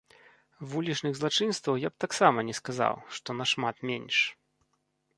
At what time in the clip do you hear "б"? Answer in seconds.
1.95-2.05